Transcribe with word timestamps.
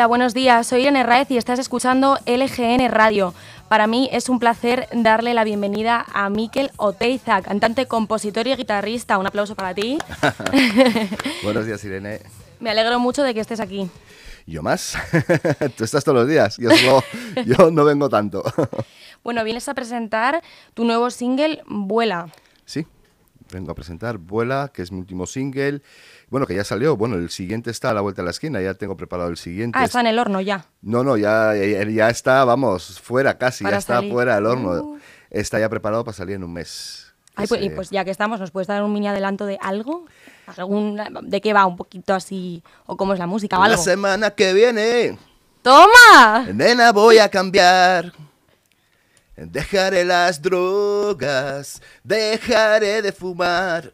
Hola, 0.00 0.06
buenos 0.06 0.32
días. 0.32 0.66
Soy 0.66 0.80
Irene 0.80 1.02
Raez 1.02 1.30
y 1.30 1.36
estás 1.36 1.58
escuchando 1.58 2.16
LGN 2.24 2.88
Radio. 2.88 3.34
Para 3.68 3.86
mí 3.86 4.08
es 4.12 4.30
un 4.30 4.38
placer 4.38 4.88
darle 4.94 5.34
la 5.34 5.44
bienvenida 5.44 6.06
a 6.14 6.30
Miquel 6.30 6.70
Oteiza, 6.78 7.42
cantante, 7.42 7.84
compositor 7.84 8.46
y 8.46 8.56
guitarrista. 8.56 9.18
Un 9.18 9.26
aplauso 9.26 9.54
para 9.54 9.74
ti. 9.74 9.98
buenos 11.42 11.66
días, 11.66 11.84
Irene. 11.84 12.22
Me 12.60 12.70
alegro 12.70 12.98
mucho 12.98 13.22
de 13.22 13.34
que 13.34 13.40
estés 13.40 13.60
aquí. 13.60 13.90
Yo 14.46 14.62
más. 14.62 14.96
Tú 15.76 15.84
estás 15.84 16.02
todos 16.02 16.16
los 16.16 16.26
días. 16.26 16.56
Yo, 16.56 16.70
yo 17.44 17.70
no 17.70 17.84
vengo 17.84 18.08
tanto. 18.08 18.42
bueno, 19.22 19.44
vienes 19.44 19.68
a 19.68 19.74
presentar 19.74 20.42
tu 20.72 20.86
nuevo 20.86 21.10
single, 21.10 21.62
Vuela. 21.66 22.30
Sí, 22.64 22.86
vengo 23.52 23.72
a 23.72 23.74
presentar 23.74 24.18
Vuela, 24.18 24.70
que 24.72 24.82
es 24.82 24.92
mi 24.92 24.98
último 24.98 25.26
single. 25.26 25.82
Bueno, 26.28 26.46
que 26.46 26.54
ya 26.54 26.64
salió. 26.64 26.96
Bueno, 26.96 27.16
el 27.16 27.30
siguiente 27.30 27.70
está 27.70 27.90
a 27.90 27.94
la 27.94 28.00
vuelta 28.00 28.22
de 28.22 28.26
la 28.26 28.30
esquina. 28.30 28.60
Ya 28.60 28.74
tengo 28.74 28.96
preparado 28.96 29.30
el 29.30 29.36
siguiente. 29.36 29.78
Ah, 29.78 29.84
está 29.84 30.00
en 30.00 30.06
el 30.06 30.18
horno 30.18 30.40
ya. 30.40 30.66
No, 30.82 31.04
no, 31.04 31.16
ya, 31.16 31.54
ya, 31.54 32.10
está, 32.10 32.44
vamos, 32.44 33.00
fuera 33.00 33.38
casi. 33.38 33.64
ya 33.64 33.76
está 33.76 34.02
fuera 34.02 34.36
del 34.36 34.46
horno. 34.46 34.70
Uh. 34.70 34.98
Está 35.30 35.60
ya 35.60 35.68
preparado 35.68 36.04
para 36.04 36.16
salir 36.16 36.36
en 36.36 36.44
un 36.44 36.52
mes. 36.52 37.10
Pues, 37.34 37.62
y 37.62 37.70
pues 37.70 37.90
ya 37.90 38.04
que 38.04 38.10
estamos, 38.10 38.40
¿nos 38.40 38.50
puedes 38.50 38.66
dar 38.66 38.82
un 38.82 38.92
mini 38.92 39.08
adelanto 39.08 39.46
de 39.46 39.58
algo? 39.62 40.04
¿Algún, 40.56 41.00
¿De 41.22 41.40
qué 41.40 41.52
va 41.52 41.64
un 41.66 41.76
poquito 41.76 42.12
así? 42.12 42.62
¿O 42.86 42.96
cómo 42.96 43.12
es 43.12 43.18
la 43.18 43.26
música 43.26 43.58
o 43.58 43.62
algo? 43.62 43.76
La 43.76 43.82
semana 43.82 44.30
que 44.30 44.52
viene. 44.52 45.18
¡Toma! 45.62 46.46
Nena, 46.52 46.92
voy 46.92 47.18
a 47.18 47.28
cambiar. 47.28 48.12
Dejaré 49.36 50.04
las 50.04 50.40
drogas. 50.42 51.80
Dejaré 52.04 53.02
de 53.02 53.12
fumar. 53.12 53.92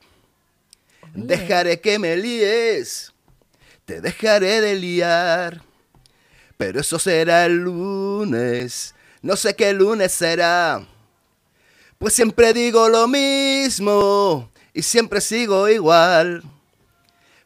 Dejaré 1.17 1.81
que 1.81 1.99
me 1.99 2.15
líes, 2.15 3.11
te 3.87 4.03
dejaré 4.03 4.61
de 4.61 4.75
liar. 4.75 5.63
Pero 6.59 6.81
eso 6.81 6.99
será 6.99 7.47
el 7.47 7.57
lunes, 7.57 8.95
no 9.23 9.35
sé 9.35 9.57
qué 9.57 9.73
lunes 9.73 10.13
será. 10.13 10.87
Pues 11.99 12.13
siempre 12.13 12.53
digo 12.53 12.91
lo 12.91 13.09
mismo 13.09 14.51
y 14.75 14.83
siempre 14.83 15.23
sigo 15.23 15.69
igual. 15.71 16.43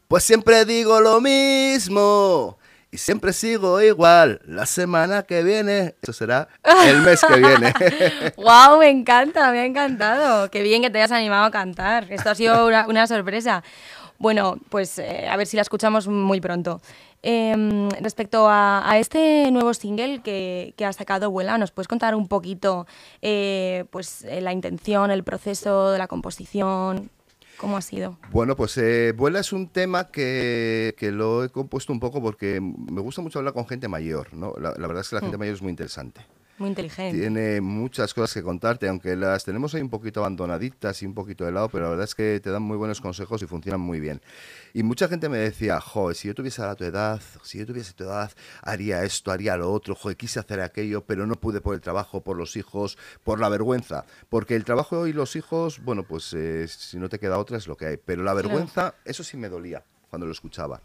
Pues 0.09 0.25
siempre 0.25 0.65
digo 0.65 0.99
lo 0.99 1.21
mismo 1.21 2.57
y 2.91 2.97
siempre 2.97 3.31
sigo 3.31 3.81
igual. 3.81 4.41
La 4.45 4.65
semana 4.65 5.23
que 5.23 5.43
viene, 5.43 5.95
eso 6.01 6.11
será 6.11 6.49
el 6.85 7.01
mes 7.01 7.21
que 7.25 7.35
viene. 7.37 7.73
¡Wow! 8.35 8.79
Me 8.79 8.89
encanta, 8.89 9.49
me 9.51 9.59
ha 9.59 9.65
encantado. 9.65 10.51
Qué 10.51 10.61
bien 10.61 10.81
que 10.81 10.89
te 10.89 10.97
hayas 10.97 11.13
animado 11.13 11.45
a 11.45 11.51
cantar. 11.51 12.11
Esto 12.11 12.29
ha 12.29 12.35
sido 12.35 12.67
una, 12.67 13.07
sorpresa. 13.07 13.63
Bueno, 14.19 14.57
pues 14.69 14.99
eh, 14.99 15.27
a 15.29 15.37
ver 15.37 15.47
si 15.47 15.55
la 15.55 15.61
escuchamos 15.61 16.07
muy 16.07 16.41
pronto. 16.41 16.81
Em, 17.23 17.89
respecto 18.01 18.47
a, 18.49 18.95
este 18.97 19.49
nuevo 19.51 19.73
single 19.73 20.21
que, 20.21 20.73
que 20.75 20.85
has 20.85 20.97
sacado, 20.97 21.31
Vuela, 21.31 21.57
¿nos 21.57 21.71
puedes 21.71 21.87
contar 21.87 22.13
un 22.13 22.27
poquito 22.27 22.87
eh, 23.21 23.85
pues, 23.89 24.23
eh, 24.23 24.41
la 24.41 24.51
intención, 24.51 25.11
el 25.11 25.23
proceso 25.23 25.91
de 25.91 25.97
la 25.97 26.07
composición? 26.07 27.09
¿Cómo 27.61 27.77
ha 27.77 27.81
sido? 27.81 28.17
Bueno, 28.31 28.55
pues 28.55 28.75
eh, 28.77 29.13
Vuela 29.15 29.39
es 29.39 29.53
un 29.53 29.67
tema 29.67 30.07
que, 30.07 30.95
que, 30.97 31.11
lo 31.11 31.43
he 31.43 31.49
compuesto 31.49 31.93
un 31.93 31.99
poco 31.99 32.19
porque 32.19 32.59
me 32.59 33.01
gusta 33.01 33.21
mucho 33.21 33.37
hablar 33.37 33.53
con 33.53 33.67
gente 33.67 33.87
mayor, 33.87 34.33
¿no? 34.33 34.55
La, 34.59 34.71
verdad 34.71 35.01
es 35.01 35.09
que 35.09 35.15
la 35.15 35.21
gente 35.21 35.37
mm. 35.37 35.39
mayor 35.39 35.55
es 35.55 35.61
muy 35.61 35.69
interesante. 35.69 36.21
Muy 36.61 36.69
inteligente. 36.69 37.17
Tiene 37.17 37.59
muchas 37.59 38.13
cosas 38.13 38.35
que 38.35 38.43
contarte, 38.43 38.87
aunque 38.87 39.15
las 39.15 39.43
tenemos 39.43 39.73
ahí 39.73 39.81
un 39.81 39.89
poquito 39.89 40.19
abandonaditas 40.19 41.01
y 41.01 41.07
un 41.07 41.15
poquito 41.15 41.43
de 41.43 41.51
lado, 41.51 41.69
pero 41.69 41.85
la 41.85 41.89
verdad 41.89 42.03
es 42.03 42.13
que 42.13 42.39
te 42.39 42.51
dan 42.51 42.61
muy 42.61 42.77
buenos 42.77 43.01
consejos 43.01 43.41
y 43.41 43.47
funcionan 43.47 43.81
muy 43.81 43.99
bien. 43.99 44.21
Y 44.71 44.83
mucha 44.83 45.07
gente 45.07 45.27
me 45.27 45.39
decía, 45.39 45.81
joder, 45.81 46.15
si 46.15 46.27
yo 46.27 46.35
tuviese 46.35 46.61
a 46.61 46.75
tu 46.75 46.83
edad, 46.83 47.19
si 47.41 47.57
yo 47.57 47.65
tuviese 47.65 47.93
tu 47.93 48.03
edad, 48.03 48.31
haría 48.61 49.03
esto, 49.03 49.31
haría 49.31 49.57
lo 49.57 49.73
otro, 49.73 49.95
joder, 49.95 50.15
quise 50.15 50.39
hacer 50.39 50.61
aquello, 50.61 51.03
pero 51.03 51.25
no 51.25 51.33
pude 51.33 51.61
por 51.61 51.73
el 51.73 51.81
trabajo, 51.81 52.21
por 52.21 52.37
los 52.37 52.55
hijos, 52.55 52.95
por 53.23 53.39
la 53.39 53.49
vergüenza. 53.49 54.05
Porque 54.29 54.55
el 54.55 54.63
trabajo 54.63 55.07
y 55.07 55.13
los 55.13 55.35
hijos, 55.35 55.83
bueno, 55.83 56.03
pues 56.03 56.31
eh, 56.33 56.67
si 56.67 56.99
no 56.99 57.09
te 57.09 57.17
queda 57.17 57.39
otra 57.39 57.57
es 57.57 57.65
lo 57.65 57.75
que 57.75 57.87
hay. 57.87 57.97
Pero 57.97 58.21
la 58.21 58.35
vergüenza, 58.35 58.93
eso 59.03 59.23
sí 59.23 59.35
me 59.35 59.49
dolía 59.49 59.83
cuando 60.11 60.27
lo 60.27 60.31
escuchaba. 60.31 60.79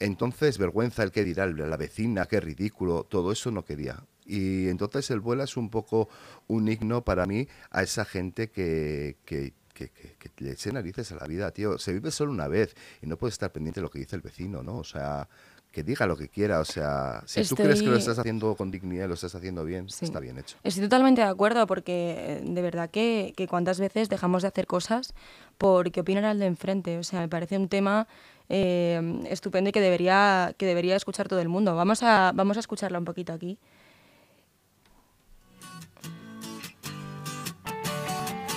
Entonces, 0.00 0.58
vergüenza, 0.58 1.02
el 1.02 1.12
que 1.12 1.24
dirá, 1.24 1.46
la 1.46 1.76
vecina, 1.78 2.26
qué 2.26 2.40
ridículo, 2.40 3.04
todo 3.04 3.32
eso 3.32 3.50
no 3.50 3.64
quería. 3.64 4.04
Y 4.28 4.68
entonces 4.68 5.10
el 5.10 5.20
vuela 5.20 5.44
es 5.44 5.56
un 5.56 5.70
poco 5.70 6.08
un 6.46 6.68
himno 6.68 7.02
para 7.02 7.24
mí 7.26 7.48
a 7.70 7.82
esa 7.82 8.04
gente 8.04 8.50
que, 8.50 9.16
que, 9.24 9.54
que, 9.72 9.90
le 10.38 10.52
eche 10.52 10.70
narices 10.70 11.10
a 11.12 11.16
la 11.16 11.26
vida, 11.26 11.50
tío. 11.50 11.78
Se 11.78 11.92
vive 11.92 12.10
solo 12.10 12.30
una 12.30 12.46
vez 12.46 12.76
y 13.00 13.06
no 13.06 13.16
puedes 13.16 13.34
estar 13.34 13.50
pendiente 13.50 13.80
de 13.80 13.84
lo 13.84 13.90
que 13.90 14.00
dice 14.00 14.16
el 14.16 14.22
vecino, 14.22 14.62
¿no? 14.62 14.76
O 14.76 14.84
sea, 14.84 15.28
que 15.72 15.82
diga 15.82 16.06
lo 16.06 16.16
que 16.16 16.28
quiera. 16.28 16.60
O 16.60 16.64
sea, 16.64 17.22
si 17.26 17.42
tú 17.44 17.54
crees 17.54 17.80
que 17.80 17.88
lo 17.88 17.96
estás 17.96 18.18
haciendo 18.18 18.54
con 18.54 18.70
dignidad 18.70 19.06
y 19.06 19.08
lo 19.08 19.14
estás 19.14 19.34
haciendo 19.34 19.64
bien, 19.64 19.86
está 19.86 20.20
bien 20.20 20.38
hecho. 20.38 20.56
Estoy 20.62 20.84
totalmente 20.84 21.20
de 21.22 21.28
acuerdo 21.28 21.66
porque 21.66 22.16
eh, 22.18 22.42
de 22.44 22.62
verdad 22.62 22.90
que, 22.90 23.32
que 23.36 23.48
cuántas 23.48 23.80
veces 23.80 24.08
dejamos 24.08 24.42
de 24.42 24.48
hacer 24.48 24.66
cosas 24.66 25.14
porque 25.56 26.00
opinan 26.00 26.24
al 26.24 26.38
de 26.38 26.46
enfrente. 26.46 26.98
O 26.98 27.02
sea, 27.02 27.20
me 27.20 27.28
parece 27.28 27.56
un 27.56 27.68
tema 27.68 28.08
eh, 28.48 29.22
estupendo 29.28 29.70
y 29.70 29.72
que 29.72 29.80
debería, 29.80 30.54
que 30.56 30.66
debería 30.66 30.96
escuchar 30.96 31.28
todo 31.28 31.40
el 31.40 31.48
mundo. 31.48 31.74
Vamos 31.74 32.02
a, 32.02 32.32
vamos 32.34 32.56
a 32.56 32.60
escucharla 32.60 32.98
un 32.98 33.04
poquito 33.04 33.32
aquí. 33.32 33.58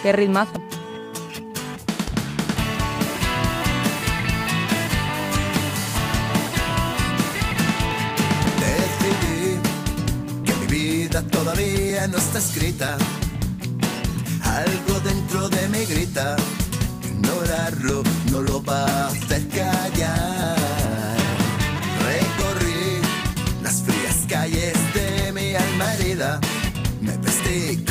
Qué 0.04 0.12
ritmazo. 0.12 0.62
todavía 11.30 12.08
no 12.08 12.18
está 12.18 12.40
escrita. 12.40 12.98
Algo 14.44 15.00
dentro 15.02 15.50
de 15.50 15.68
mi 15.70 15.86
grita, 15.86 16.36
ignorarlo 17.04 18.04
no 18.32 18.42
lo 18.42 18.64
va 18.64 18.86
a 18.86 19.08
hacer 19.08 19.48
callar. 19.50 20.58
Recorrí 22.06 23.02
las 23.64 23.82
frías 23.82 24.26
calles 24.28 24.74
de 24.94 25.32
mi 25.34 25.56
alma 25.56 25.94
herida, 25.96 26.40
me 27.02 27.18
vestí 27.18 27.84
mi 27.86 27.91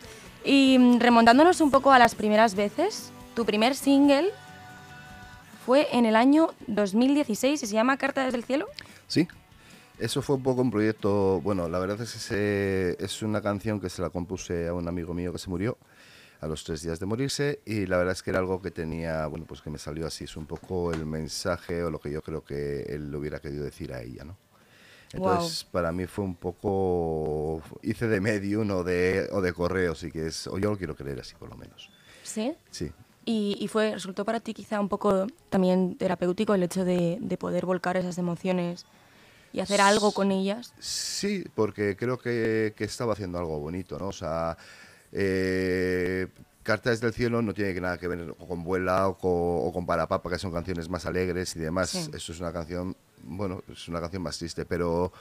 Y 0.43 0.77
mm, 0.79 0.99
remontándonos 0.99 1.61
un 1.61 1.71
poco 1.71 1.91
a 1.91 1.99
las 1.99 2.15
primeras 2.15 2.55
veces, 2.55 3.11
tu 3.35 3.45
primer 3.45 3.75
single 3.75 4.29
fue 5.65 5.87
en 5.91 6.05
el 6.05 6.15
año 6.15 6.49
2016 6.67 7.61
y 7.63 7.67
se 7.67 7.73
llama 7.73 7.97
Carta 7.97 8.25
desde 8.25 8.37
el 8.37 8.43
cielo. 8.43 8.67
Sí, 9.07 9.27
eso 9.99 10.21
fue 10.21 10.35
un 10.35 10.43
poco 10.43 10.61
un 10.61 10.71
proyecto, 10.71 11.41
bueno, 11.41 11.69
la 11.69 11.77
verdad 11.77 12.01
es 12.01 12.27
que 12.27 12.95
es 12.99 13.21
una 13.21 13.41
canción 13.41 13.79
que 13.79 13.89
se 13.89 14.01
la 14.01 14.09
compuse 14.09 14.67
a 14.67 14.73
un 14.73 14.87
amigo 14.87 15.13
mío 15.13 15.31
que 15.31 15.37
se 15.37 15.49
murió 15.49 15.77
a 16.39 16.47
los 16.47 16.63
tres 16.63 16.81
días 16.81 16.99
de 16.99 17.05
morirse 17.05 17.59
y 17.65 17.85
la 17.85 17.97
verdad 17.97 18.13
es 18.13 18.23
que 18.23 18.31
era 18.31 18.39
algo 18.39 18.61
que 18.63 18.71
tenía, 18.71 19.27
bueno, 19.27 19.45
pues 19.47 19.61
que 19.61 19.69
me 19.69 19.77
salió 19.77 20.07
así, 20.07 20.23
es 20.23 20.35
un 20.35 20.47
poco 20.47 20.91
el 20.91 21.05
mensaje 21.05 21.83
o 21.83 21.91
lo 21.91 21.99
que 21.99 22.11
yo 22.11 22.23
creo 22.23 22.43
que 22.43 22.81
él 22.89 23.11
le 23.11 23.17
hubiera 23.17 23.39
querido 23.39 23.63
decir 23.63 23.93
a 23.93 24.01
ella, 24.01 24.23
¿no? 24.23 24.35
Entonces, 25.13 25.65
para 25.65 25.91
mí 25.91 26.05
fue 26.07 26.23
un 26.25 26.35
poco. 26.35 27.61
Hice 27.81 28.07
de 28.07 28.21
medium 28.21 28.69
o 28.71 28.83
de, 28.83 29.27
o 29.31 29.41
de 29.41 29.53
correo, 29.53 29.95
sí 29.95 30.11
que 30.11 30.27
es. 30.27 30.47
O 30.47 30.57
yo 30.57 30.71
lo 30.71 30.77
quiero 30.77 30.95
creer 30.95 31.19
así, 31.19 31.35
por 31.35 31.49
lo 31.49 31.57
menos. 31.57 31.89
¿Sí? 32.23 32.53
Sí. 32.69 32.91
Y, 33.25 33.57
y 33.59 33.67
fue, 33.67 33.91
resultó 33.91 34.25
para 34.25 34.39
ti 34.39 34.53
quizá 34.53 34.79
un 34.79 34.89
poco 34.89 35.27
también 35.49 35.95
terapéutico 35.95 36.53
el 36.55 36.63
hecho 36.63 36.85
de, 36.85 37.17
de 37.21 37.37
poder 37.37 37.65
volcar 37.65 37.97
esas 37.97 38.17
emociones 38.17 38.85
y 39.53 39.59
hacer 39.59 39.81
algo 39.81 40.11
con 40.11 40.31
ellas. 40.31 40.73
Sí, 40.79 41.43
porque 41.55 41.95
creo 41.95 42.17
que, 42.17 42.73
que 42.75 42.83
estaba 42.83 43.13
haciendo 43.13 43.37
algo 43.37 43.59
bonito, 43.59 43.99
¿no? 43.99 44.07
O 44.07 44.13
sea, 44.13 44.57
eh, 45.11 46.27
Cartas 46.63 47.01
del 47.01 47.13
Cielo 47.13 47.41
no 47.41 47.53
tiene 47.53 47.79
nada 47.79 47.97
que 47.97 48.07
ver 48.07 48.33
con 48.35 48.63
Vuela 48.63 49.07
o 49.07 49.17
con, 49.17 49.31
o 49.31 49.71
con 49.73 49.85
Parapapa, 49.85 50.29
que 50.29 50.39
son 50.39 50.51
canciones 50.51 50.89
más 50.89 51.05
alegres 51.05 51.55
y 51.55 51.59
demás. 51.59 52.09
Eso 52.13 52.31
es 52.31 52.39
una 52.39 52.53
canción 52.53 52.95
bueno, 53.23 53.63
es 53.71 53.87
una 53.87 53.99
canción 54.01 54.23
más 54.23 54.37
triste, 54.37 54.65
pero 54.65 55.11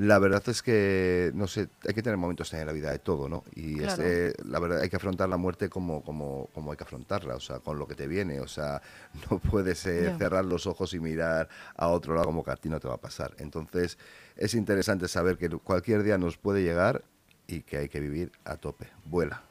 La 0.00 0.20
verdad 0.20 0.44
es 0.48 0.62
que, 0.62 1.32
no 1.34 1.48
sé, 1.48 1.70
hay 1.84 1.92
que 1.92 2.04
tener 2.04 2.16
momentos 2.16 2.52
en 2.54 2.64
la 2.64 2.72
vida 2.72 2.92
de 2.92 3.00
todo, 3.00 3.28
¿no? 3.28 3.42
Y 3.56 3.78
Claro. 3.78 4.00
este, 4.04 4.32
la 4.44 4.60
verdad 4.60 4.80
hay 4.80 4.88
que 4.88 4.94
afrontar 4.94 5.28
la 5.28 5.36
muerte 5.38 5.68
como, 5.68 6.04
como, 6.04 6.48
como 6.54 6.70
hay 6.70 6.76
que 6.76 6.84
afrontarla, 6.84 7.34
o 7.34 7.40
sea, 7.40 7.58
con 7.58 7.80
lo 7.80 7.88
que 7.88 7.96
te 7.96 8.06
viene, 8.06 8.38
o 8.38 8.46
sea, 8.46 8.80
no 9.28 9.40
puedes 9.40 9.84
eh, 9.86 10.12
cerrar 10.16 10.44
los 10.44 10.68
ojos 10.68 10.94
y 10.94 11.00
mirar 11.00 11.48
a 11.74 11.88
otro 11.88 12.14
lado 12.14 12.26
como 12.26 12.44
que 12.44 12.52
a 12.52 12.56
ti 12.56 12.68
no 12.68 12.78
te 12.78 12.86
va 12.86 12.94
a 12.94 13.00
pasar. 13.00 13.34
Entonces, 13.38 13.98
es 14.36 14.54
interesante 14.54 15.08
saber 15.08 15.36
que 15.36 15.48
cualquier 15.50 16.04
día 16.04 16.16
nos 16.16 16.36
puede 16.38 16.62
llegar 16.62 17.02
y 17.48 17.62
que 17.62 17.78
hay 17.78 17.88
que 17.88 17.98
vivir 17.98 18.30
a 18.44 18.56
tope. 18.56 18.86
Vuela. 19.04 19.42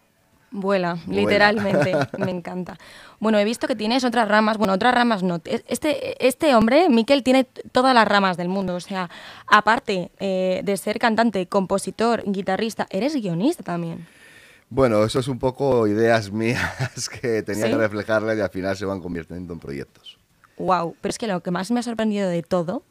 Vuela, 0.51 0.97
Vuela. 1.05 1.21
literalmente, 1.21 1.94
me 2.17 2.31
encanta. 2.31 2.77
Bueno, 3.19 3.38
he 3.38 3.45
visto 3.45 3.67
que 3.67 3.75
tienes 3.75 4.03
otras 4.03 4.27
ramas, 4.27 4.57
bueno, 4.57 4.73
otras 4.73 4.94
ramas 4.94 5.23
no. 5.23 5.41
Este, 5.45 6.25
este 6.25 6.55
hombre, 6.55 6.89
Miquel, 6.89 7.23
tiene 7.23 7.45
todas 7.71 7.94
las 7.94 8.07
ramas 8.07 8.38
del 8.38 8.47
mundo, 8.47 8.75
o 8.75 8.79
sea, 8.79 9.09
aparte 9.47 10.11
eh, 10.19 10.61
de 10.63 10.77
ser 10.77 10.99
cantante, 10.99 11.47
compositor, 11.47 12.23
guitarrista, 12.25 12.88
eres 12.89 13.15
guionista 13.15 13.63
también. 13.63 14.07
Bueno, 14.69 15.03
eso 15.03 15.19
es 15.19 15.27
un 15.27 15.39
poco 15.39 15.88
ideas 15.88 16.31
mías 16.31 17.09
que 17.09 17.44
tenía 17.44 17.65
¿Sí? 17.65 17.71
que 17.71 17.77
reflejarlas 17.77 18.38
y 18.38 18.41
al 18.41 18.49
final 18.49 18.75
se 18.77 18.85
van 18.85 19.01
convirtiendo 19.01 19.53
en 19.53 19.59
proyectos. 19.59 20.17
Wow, 20.57 20.95
pero 21.01 21.09
es 21.09 21.17
que 21.17 21.27
lo 21.27 21.41
que 21.41 21.51
más 21.51 21.69
me 21.71 21.79
ha 21.79 21.83
sorprendido 21.83 22.29
de 22.29 22.41
todo 22.41 22.83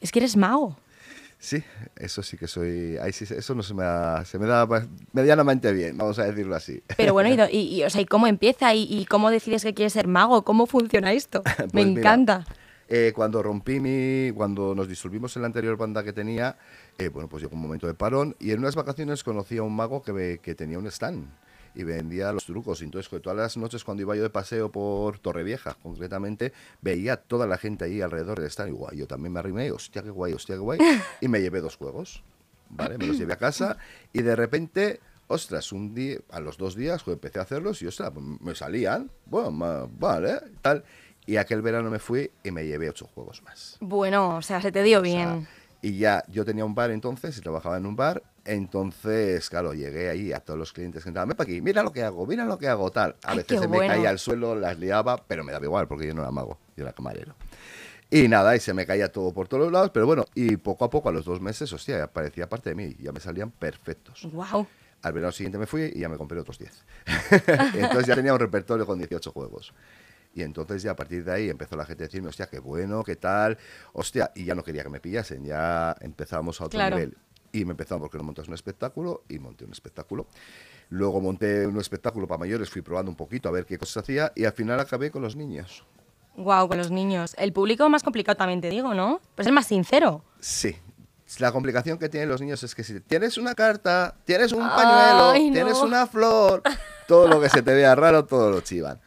es 0.00 0.12
que 0.12 0.18
eres 0.18 0.36
mago. 0.36 0.76
Sí, 1.40 1.62
eso 1.96 2.22
sí 2.22 2.36
que 2.36 2.48
soy. 2.48 2.96
Ahí 2.98 3.12
sí, 3.12 3.24
eso 3.30 3.54
no 3.54 3.62
se 3.62 3.72
me 3.72 3.84
da, 3.84 4.24
se 4.24 4.38
me 4.40 4.46
da 4.46 4.66
medianamente 5.12 5.72
bien, 5.72 5.96
vamos 5.96 6.18
a 6.18 6.24
decirlo 6.24 6.56
así. 6.56 6.82
Pero 6.96 7.12
bueno, 7.12 7.28
y, 7.30 7.56
y- 7.56 7.74
y, 7.80 7.84
o 7.84 7.90
sea, 7.90 8.00
¿y 8.00 8.06
cómo 8.06 8.26
empieza? 8.26 8.74
¿Y, 8.74 8.82
y 8.92 9.04
cómo 9.06 9.30
decides 9.30 9.62
que 9.62 9.72
quieres 9.74 9.92
ser 9.92 10.08
mago? 10.08 10.42
¿Cómo 10.42 10.66
funciona 10.66 11.12
esto? 11.12 11.42
me 11.58 11.68
Pues 11.68 11.86
mira, 11.86 12.00
encanta. 12.00 12.44
eh, 12.88 13.12
cuando 13.14 13.40
rompí 13.42 13.78
mi. 13.78 14.32
Cuando 14.32 14.74
nos 14.74 14.88
disolvimos 14.88 15.36
en 15.36 15.42
la 15.42 15.46
anterior 15.46 15.76
banda 15.76 16.02
que 16.02 16.12
tenía, 16.12 16.56
eh, 16.98 17.08
bueno, 17.08 17.28
pues 17.28 17.42
llegó 17.44 17.54
un 17.54 17.62
momento 17.62 17.86
de 17.86 17.94
parón 17.94 18.34
y 18.40 18.50
en 18.50 18.58
unas 18.58 18.74
vacaciones 18.74 19.22
conocí 19.22 19.58
a 19.58 19.62
un 19.62 19.76
mago 19.76 20.02
que, 20.02 20.40
que 20.42 20.54
tenía 20.56 20.78
un 20.80 20.86
stand 20.88 21.28
y 21.78 21.84
vendía 21.84 22.32
los 22.32 22.44
trucos. 22.44 22.82
Y 22.82 22.84
entonces, 22.84 23.08
todas 23.22 23.38
las 23.38 23.56
noches 23.56 23.84
cuando 23.84 24.02
iba 24.02 24.14
yo 24.16 24.22
de 24.24 24.30
paseo 24.30 24.70
por 24.70 25.18
Torrevieja, 25.20 25.74
concretamente, 25.82 26.52
veía 26.82 27.12
a 27.14 27.16
toda 27.16 27.46
la 27.46 27.56
gente 27.56 27.84
ahí 27.84 28.02
alrededor 28.02 28.40
del 28.40 28.50
stand. 28.50 28.70
Y 28.70 28.72
guay, 28.72 28.98
yo 28.98 29.06
también 29.06 29.32
me 29.32 29.38
arrimé, 29.38 29.70
hostia, 29.70 30.02
qué 30.02 30.10
guay, 30.10 30.32
hostia, 30.32 30.56
qué 30.56 30.60
guay. 30.60 30.78
Y 31.20 31.28
me 31.28 31.40
llevé 31.40 31.60
dos 31.60 31.76
juegos, 31.76 32.22
¿vale? 32.68 32.98
Me 32.98 33.06
los 33.06 33.16
llevé 33.16 33.32
a 33.32 33.36
casa 33.38 33.78
y 34.12 34.20
de 34.22 34.36
repente. 34.36 35.00
Ostras, 35.30 35.72
un 35.72 35.94
día, 35.94 36.16
a 36.30 36.40
los 36.40 36.56
dos 36.56 36.74
días 36.74 37.02
pues, 37.04 37.14
empecé 37.16 37.38
a 37.38 37.42
hacerlos 37.42 37.82
y 37.82 37.86
ostras, 37.86 38.12
me 38.14 38.54
salían, 38.54 39.10
bueno, 39.26 39.50
ma- 39.50 39.86
vale, 39.86 40.40
tal. 40.62 40.84
Y 41.26 41.36
aquel 41.36 41.60
verano 41.60 41.90
me 41.90 41.98
fui 41.98 42.30
y 42.42 42.50
me 42.50 42.66
llevé 42.66 42.88
ocho 42.88 43.06
juegos 43.14 43.42
más. 43.42 43.76
Bueno, 43.80 44.36
o 44.36 44.40
sea, 44.40 44.62
se 44.62 44.72
te 44.72 44.82
dio 44.82 45.00
O 45.00 45.04
sea, 45.04 45.34
bien. 45.34 45.48
y 45.82 45.98
ya 45.98 46.24
yo 46.28 46.46
tenía 46.46 46.64
un 46.64 46.74
bar 46.74 46.90
entonces 46.92 47.36
y 47.36 47.42
trabajaba 47.42 47.76
en 47.76 47.84
un 47.84 47.94
bar. 47.94 48.22
Entonces, 48.48 49.48
claro, 49.50 49.74
llegué 49.74 50.08
ahí 50.08 50.32
a 50.32 50.40
todos 50.40 50.58
los 50.58 50.72
clientes 50.72 51.02
que 51.02 51.10
entraban, 51.10 51.28
ven 51.28 51.36
para 51.36 51.48
aquí, 51.50 51.60
mira 51.60 51.82
lo 51.82 51.92
que 51.92 52.02
hago, 52.02 52.26
mira 52.26 52.44
lo 52.46 52.58
que 52.58 52.66
hago, 52.66 52.90
tal. 52.90 53.16
A 53.22 53.32
Ay, 53.32 53.38
veces 53.38 53.60
se 53.60 53.68
me 53.68 53.76
bueno. 53.76 53.92
caía 53.92 54.08
al 54.10 54.18
suelo, 54.18 54.54
las 54.54 54.78
liaba, 54.78 55.22
pero 55.26 55.44
me 55.44 55.52
daba 55.52 55.64
igual 55.66 55.86
porque 55.86 56.06
yo 56.06 56.14
no 56.14 56.22
era 56.22 56.30
mago, 56.30 56.58
yo 56.76 56.84
era 56.84 56.92
camarero. 56.92 57.34
Y 58.10 58.26
nada, 58.26 58.56
y 58.56 58.60
se 58.60 58.72
me 58.72 58.86
caía 58.86 59.12
todo 59.12 59.34
por 59.34 59.48
todos 59.48 59.70
lados, 59.70 59.90
pero 59.92 60.06
bueno, 60.06 60.24
y 60.34 60.56
poco 60.56 60.86
a 60.86 60.90
poco, 60.90 61.10
a 61.10 61.12
los 61.12 61.26
dos 61.26 61.42
meses, 61.42 61.70
hostia, 61.74 62.06
parecía 62.10 62.48
parte 62.48 62.70
de 62.70 62.74
mí, 62.74 62.96
ya 62.98 63.12
me 63.12 63.20
salían 63.20 63.50
perfectos. 63.50 64.26
Wow. 64.32 64.66
Al 65.02 65.12
verano 65.12 65.30
siguiente 65.30 65.58
me 65.58 65.66
fui 65.66 65.92
y 65.94 66.00
ya 66.00 66.08
me 66.08 66.16
compré 66.16 66.40
otros 66.40 66.58
10. 66.58 66.84
entonces 67.74 68.06
ya 68.06 68.14
tenía 68.14 68.32
un 68.32 68.40
repertorio 68.40 68.86
con 68.86 68.98
18 68.98 69.30
juegos. 69.30 69.74
Y 70.34 70.42
entonces 70.42 70.82
ya 70.82 70.92
a 70.92 70.96
partir 70.96 71.24
de 71.24 71.32
ahí 71.32 71.50
empezó 71.50 71.76
la 71.76 71.84
gente 71.84 72.04
a 72.04 72.06
decirme, 72.06 72.28
hostia, 72.28 72.46
qué 72.46 72.58
bueno, 72.60 73.02
qué 73.04 73.16
tal, 73.16 73.58
hostia, 73.92 74.30
y 74.34 74.44
ya 74.44 74.54
no 74.54 74.62
quería 74.62 74.82
que 74.82 74.88
me 74.88 75.00
pillasen, 75.00 75.44
ya 75.44 75.94
empezábamos 76.00 76.60
a 76.60 76.64
otro 76.64 76.78
Claro. 76.78 76.96
nivel. 76.96 77.16
Y 77.52 77.64
me 77.64 77.72
empezaron 77.72 78.00
porque 78.00 78.18
no 78.18 78.24
montas 78.24 78.48
un 78.48 78.54
espectáculo 78.54 79.22
y 79.28 79.38
monté 79.38 79.64
un 79.64 79.72
espectáculo. 79.72 80.26
Luego 80.90 81.20
monté 81.20 81.66
un 81.66 81.78
espectáculo 81.78 82.26
para 82.26 82.38
mayores, 82.38 82.70
fui 82.70 82.82
probando 82.82 83.10
un 83.10 83.16
poquito 83.16 83.48
a 83.48 83.52
ver 83.52 83.64
qué 83.66 83.78
cosas 83.78 84.02
hacía 84.02 84.32
y 84.34 84.44
al 84.44 84.52
final 84.52 84.80
acabé 84.80 85.10
con 85.10 85.22
los 85.22 85.36
niños. 85.36 85.84
Wow, 86.36 86.68
con 86.68 86.78
los 86.78 86.90
niños. 86.90 87.34
El 87.36 87.52
público 87.52 87.88
más 87.88 88.02
complicado 88.02 88.36
también 88.36 88.60
te 88.60 88.70
digo, 88.70 88.94
¿no? 88.94 89.20
Pues 89.34 89.46
es 89.46 89.48
el 89.48 89.54
más 89.54 89.66
sincero. 89.66 90.22
Sí. 90.40 90.76
La 91.40 91.52
complicación 91.52 91.98
que 91.98 92.08
tienen 92.08 92.28
los 92.28 92.40
niños 92.40 92.62
es 92.62 92.74
que 92.74 92.84
si 92.84 93.00
tienes 93.00 93.36
una 93.36 93.54
carta, 93.54 94.14
tienes 94.24 94.52
un 94.52 94.62
Ay, 94.62 94.70
pañuelo, 94.76 95.34
no. 95.48 95.52
tienes 95.52 95.78
una 95.78 96.06
flor, 96.06 96.62
todo 97.06 97.28
lo 97.28 97.40
que 97.40 97.50
se 97.50 97.60
te 97.60 97.74
vea 97.74 97.94
raro, 97.94 98.24
todo 98.24 98.50
lo 98.50 98.60
chivan. 98.62 98.98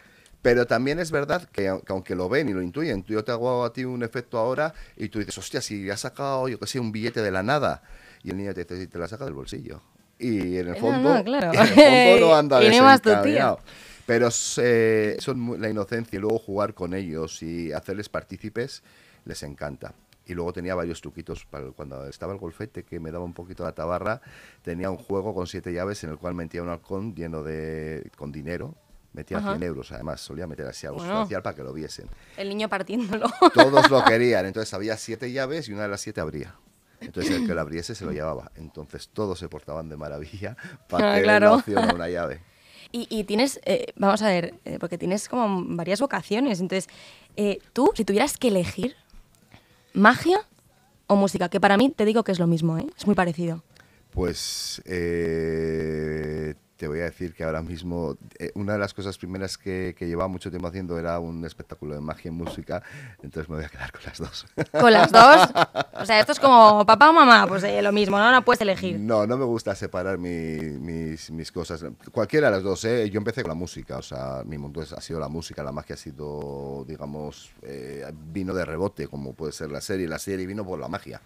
Pero 0.44 0.68
también 0.68 1.00
es 1.00 1.10
verdad 1.10 1.48
que, 1.52 1.64
que 1.64 1.94
aunque 1.94 2.14
lo 2.16 2.30
ven 2.30 2.50
y 2.50 2.54
lo 2.54 2.62
intuyen, 2.62 3.04
tú 3.04 3.14
yo 3.14 3.24
te 3.24 3.32
hago 3.32 3.64
a 3.64 3.74
ti 3.74 3.86
un 3.86 4.04
efecto 4.04 4.38
ahora 4.38 4.74
y 4.98 5.10
tú 5.10 5.20
dices, 5.20 5.38
hostia, 5.38 5.62
si 5.62 5.90
has 5.90 6.02
sacado, 6.02 6.48
yo 6.48 6.60
que 6.60 6.68
sé, 6.68 6.80
un 6.80 6.92
billete 6.92 7.22
de 7.22 7.32
la 7.32 7.42
nada. 7.44 7.82
Y 8.24 8.30
el 8.32 8.38
niño 8.38 8.54
te 8.54 8.64
dice, 8.66 8.88
te 8.88 8.98
la 9.00 9.08
saca 9.08 9.26
del 9.26 9.34
bolsillo. 9.34 9.82
Y 10.20 10.58
en 10.58 10.68
el 10.68 10.74
No, 10.74 10.76
fondo, 10.76 11.14
no, 11.16 11.24
claro. 11.24 11.52
en 11.54 11.60
el 11.60 12.10
fondo 12.20 12.28
no 12.28 12.36
anda 12.36 12.60
desencaminado. 12.60 13.60
Pero 14.06 14.30
eh, 14.58 15.18
son 15.20 15.62
la 15.62 15.70
inocencia 15.70 16.18
y 16.18 16.20
luego 16.20 16.38
jugar 16.40 16.74
con 16.74 16.94
ellos 16.94 17.42
y 17.44 17.72
hacerles 17.72 18.10
partícipes 18.10 18.84
les 19.26 19.42
encanta. 19.44 19.94
Y 20.26 20.34
luego 20.34 20.54
tenía 20.54 20.76
varios 20.76 21.02
truquitos. 21.02 21.46
Para 21.46 21.72
cuando 21.72 22.06
estaba 22.08 22.34
el 22.34 22.40
golfete, 22.40 22.84
que 22.84 23.00
me 23.00 23.12
daba 23.12 23.24
un 23.24 23.34
poquito 23.34 23.64
la 23.64 23.72
tabarra, 23.74 24.22
tenía 24.62 24.90
un 24.92 24.98
juego 24.98 25.34
con 25.34 25.48
siete 25.48 25.74
llaves 25.74 26.04
en 26.04 26.12
el 26.12 26.18
cual 26.18 26.36
metía 26.36 26.62
un 26.62 26.70
halcón 26.70 27.16
lleno 27.16 27.42
de 27.44 28.10
con 28.18 28.32
dinero. 28.32 28.76
Metía 29.14 29.40
Ajá. 29.40 29.50
100 29.58 29.64
euros, 29.64 29.92
además 29.92 30.22
solía 30.22 30.48
meter 30.48 30.68
así 30.68 30.88
algo 30.88 31.00
Bueno. 31.00 31.12
sustancial 31.14 31.42
para 31.42 31.56
que 31.56 31.64
lo 31.64 31.74
viesen. 31.74 32.08
El 32.38 32.48
niño 32.50 32.70
partiéndolo. 32.70 33.28
Todos 33.54 33.90
lo 33.90 34.04
querían, 34.06 34.46
entonces 34.46 34.74
había 34.74 34.96
siete 34.96 35.32
llaves 35.34 35.68
y 35.68 35.74
una 35.74 35.84
de 35.84 35.90
las 35.90 36.00
siete 36.02 36.22
abría. 36.22 36.56
Entonces 37.02 37.36
el 37.36 37.46
que 37.48 37.54
la 37.56 37.62
abriese 37.62 37.94
se 37.96 38.06
lo 38.06 38.12
llevaba. 38.12 38.52
Entonces 38.56 39.10
todos 39.10 39.38
se 39.40 39.50
portaban 39.50 39.90
de 39.90 39.98
maravilla 39.98 40.56
para 40.90 41.08
Ah, 41.08 41.12
tener 41.12 41.24
claro. 41.24 41.46
la 41.48 41.56
opción 41.56 41.90
a 41.90 41.94
una 41.94 42.10
llave. 42.10 42.42
Y, 42.94 43.08
y 43.10 43.24
tienes, 43.24 43.62
eh, 43.64 43.94
vamos 43.96 44.22
a 44.22 44.28
ver, 44.28 44.54
eh, 44.66 44.78
porque 44.78 44.98
tienes 44.98 45.30
como 45.30 45.64
varias 45.78 46.02
vocaciones. 46.02 46.60
Entonces, 46.60 46.90
eh, 47.38 47.60
tú, 47.72 47.90
si 47.96 48.04
tuvieras 48.04 48.38
que 48.38 48.50
elegir 48.50 48.98
magia 49.94 50.46
o 51.08 51.16
música, 51.16 51.48
que 51.48 51.62
para 51.62 51.78
mí 51.78 51.90
te 51.90 52.04
digo 52.04 52.26
que 52.26 52.34
es 52.34 52.40
lo 52.40 52.48
mismo, 52.48 52.78
es 52.78 53.06
muy 53.06 53.16
parecido. 53.16 53.64
Pues 54.12 54.82
eh, 54.84 56.56
te 56.82 56.88
voy 56.88 57.00
a 57.02 57.04
decir 57.04 57.36
que 57.36 57.44
ahora 57.44 57.62
mismo 57.62 58.18
eh, 58.40 58.50
una 58.56 58.74
de 58.74 58.80
las 58.80 58.92
cosas 58.96 59.16
primeras 59.16 59.56
que, 59.56 59.94
que 59.96 60.08
llevaba 60.08 60.28
mucho 60.28 60.50
tiempo 60.50 60.68
haciendo 60.68 60.98
era 60.98 61.20
un 61.20 61.46
espectáculo 61.46 61.94
de 61.94 62.02
magia 62.02 62.30
y 62.30 62.32
música, 62.32 62.82
entonces 63.22 63.48
me 63.50 63.58
voy 63.58 63.66
a 63.66 63.70
quedar 63.70 63.92
con 63.92 64.02
las 64.04 64.18
dos. 64.18 64.46
Con 64.72 64.92
las 64.92 65.12
dos, 65.12 65.48
o 65.94 66.06
sea, 66.08 66.20
esto 66.20 66.32
es 66.32 66.40
como 66.40 66.84
papá 66.88 67.12
o 67.12 67.14
mamá, 67.14 67.46
pues 67.46 67.64
eh, 67.66 67.84
lo 67.84 67.92
mismo, 67.92 68.18
¿no? 68.18 68.32
No 68.32 68.44
puedes 68.44 68.62
elegir. 68.62 69.00
No, 69.00 69.28
no 69.28 69.38
me 69.38 69.46
gusta 69.46 69.76
separar 69.76 70.18
mi- 70.18 70.58
mis, 70.60 71.30
mis 71.30 71.52
cosas. 71.52 71.86
Cualquiera 72.12 72.48
de 72.50 72.54
las 72.56 72.64
dos, 72.64 72.84
¿eh? 72.86 73.08
Yo 73.12 73.20
empecé 73.20 73.44
con 73.44 73.50
la 73.50 73.56
música, 73.56 73.98
o 73.98 74.02
sea, 74.02 74.42
mi 74.44 74.58
mundo 74.58 74.82
es- 74.82 74.92
ha 74.94 75.02
sido 75.02 75.20
la 75.20 75.30
música, 75.30 75.62
la 75.64 75.72
magia 75.72 75.94
ha 75.94 76.00
sido, 76.00 76.84
digamos, 76.88 77.52
eh, 77.62 78.12
vino 78.34 78.56
de 78.56 78.66
rebote, 78.66 79.08
como 79.08 79.34
puede 79.34 79.52
ser 79.52 79.70
la 79.70 79.82
serie. 79.82 80.08
La 80.08 80.18
serie 80.18 80.48
vino 80.48 80.66
por 80.66 80.80
la 80.80 80.88
magia. 80.88 81.22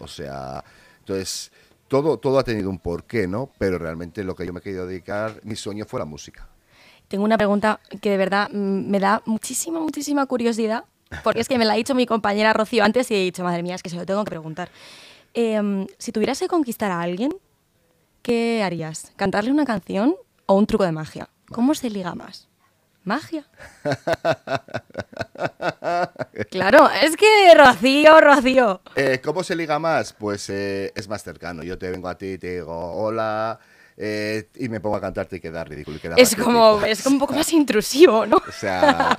O 0.00 0.08
sea, 0.08 0.64
entonces, 0.98 1.52
todo, 1.88 2.18
todo 2.18 2.38
ha 2.38 2.44
tenido 2.44 2.70
un 2.70 2.78
porqué, 2.78 3.26
¿no? 3.26 3.50
Pero 3.58 3.78
realmente 3.78 4.22
lo 4.22 4.34
que 4.36 4.46
yo 4.46 4.52
me 4.52 4.60
he 4.60 4.62
querido 4.62 4.86
dedicar, 4.86 5.40
mi 5.42 5.56
sueño 5.56 5.84
fue 5.86 5.98
la 5.98 6.06
música. 6.06 6.48
Tengo 7.08 7.24
una 7.24 7.38
pregunta 7.38 7.80
que 8.02 8.10
de 8.10 8.18
verdad 8.18 8.50
me 8.50 9.00
da 9.00 9.22
muchísima, 9.24 9.80
muchísima 9.80 10.26
curiosidad, 10.26 10.84
porque 11.24 11.40
es 11.40 11.48
que 11.48 11.56
me 11.58 11.64
la 11.64 11.72
ha 11.72 11.76
dicho 11.76 11.94
mi 11.94 12.06
compañera 12.06 12.52
Rocío 12.52 12.84
antes 12.84 13.10
y 13.10 13.14
he 13.14 13.24
dicho, 13.24 13.42
madre 13.42 13.62
mía, 13.62 13.74
es 13.74 13.82
que 13.82 13.88
se 13.88 13.96
lo 13.96 14.04
tengo 14.04 14.24
que 14.24 14.30
preguntar. 14.30 14.70
Em, 15.32 15.86
si 15.96 16.12
tuvieras 16.12 16.38
que 16.38 16.48
conquistar 16.48 16.90
a 16.90 17.00
alguien, 17.00 17.34
¿qué 18.22 18.62
harías? 18.62 19.12
¿Cantarle 19.16 19.50
una 19.50 19.64
canción 19.64 20.16
o 20.46 20.54
un 20.54 20.66
truco 20.66 20.84
de 20.84 20.92
magia? 20.92 21.30
¿Cómo 21.50 21.74
se 21.74 21.88
liga 21.88 22.14
más? 22.14 22.48
¿Magia? 23.04 23.44
claro, 26.50 26.88
es 27.02 27.16
que 27.16 27.54
Rocío, 27.54 28.20
Rocío. 28.20 28.80
Eh, 28.96 29.20
¿Cómo 29.24 29.42
se 29.42 29.56
liga 29.56 29.78
más? 29.78 30.12
Pues 30.12 30.50
eh, 30.50 30.92
es 30.94 31.08
más 31.08 31.22
cercano. 31.22 31.62
Yo 31.62 31.78
te 31.78 31.90
vengo 31.90 32.08
a 32.08 32.18
ti 32.18 32.32
y 32.32 32.38
te 32.38 32.56
digo, 32.56 32.92
hola, 32.94 33.58
eh, 33.96 34.48
y 34.56 34.68
me 34.68 34.80
pongo 34.80 34.96
a 34.96 35.00
cantarte 35.00 35.36
y 35.36 35.40
queda 35.40 35.64
ridículo. 35.64 35.96
y 35.96 36.00
queda 36.00 36.16
Es 36.16 36.36
como, 36.36 36.84
es 36.84 37.02
como 37.02 37.16
un 37.16 37.20
poco 37.20 37.34
más 37.34 37.52
intrusivo, 37.52 38.26
¿no? 38.26 38.36
O 38.36 38.52
sea, 38.52 39.18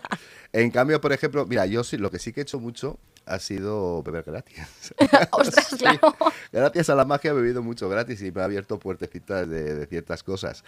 en 0.53 0.71
cambio, 0.71 1.01
por 1.01 1.11
ejemplo, 1.11 1.45
mira, 1.45 1.65
yo 1.65 1.83
sí, 1.83 1.97
lo 1.97 2.09
que 2.09 2.19
sí 2.19 2.31
que 2.31 2.41
he 2.41 2.43
hecho 2.43 2.59
mucho 2.59 2.97
ha 3.25 3.39
sido 3.39 4.01
beber 4.03 4.23
gratis. 4.23 4.59
Ostras, 5.31 5.69
claro. 5.79 6.15
Gracias 6.51 6.89
a 6.89 6.95
la 6.95 7.05
magia 7.05 7.31
he 7.31 7.33
bebido 7.33 7.61
mucho 7.61 7.89
gratis 7.89 8.21
y 8.21 8.31
me 8.31 8.41
ha 8.41 8.45
abierto 8.45 8.79
puertecitas 8.79 9.47
de, 9.49 9.75
de 9.75 9.85
ciertas 9.85 10.23
cosas. 10.23 10.63